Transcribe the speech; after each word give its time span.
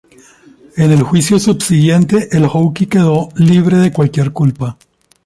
En 0.77 0.89
el 0.91 1.03
juicio 1.03 1.37
subsiguiente 1.37 2.29
el 2.35 2.49
"Hawke" 2.49 2.87
quedó 2.89 3.29
libre 3.35 3.77
de 3.77 3.93
cualquier 3.93 4.31
culpa. 4.31 4.75